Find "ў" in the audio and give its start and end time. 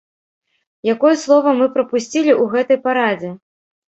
2.33-2.43